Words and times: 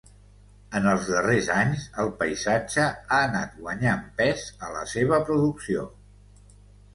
En 0.77 0.85
els 0.91 1.09
darrers 1.09 1.49
anys, 1.55 1.83
el 2.03 2.09
paisatge 2.21 2.87
ha 2.87 3.19
anat 3.27 3.53
guanyant 3.59 4.01
pes 4.23 4.47
a 4.69 4.71
la 4.79 4.83
seva 4.95 5.21
producció. 5.29 5.87